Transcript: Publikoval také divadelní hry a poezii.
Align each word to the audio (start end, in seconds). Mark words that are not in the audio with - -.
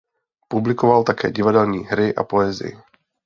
Publikoval 0.47 1.03
také 1.03 1.31
divadelní 1.31 1.79
hry 1.85 2.15
a 2.15 2.23
poezii. 2.23 2.77